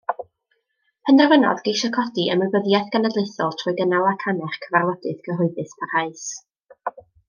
[1.09, 6.29] Penderfynodd geisio codi ymwybyddiaeth genedlaethol trwy gynnal ac annerch cyfarfodydd cyhoeddus parhaus.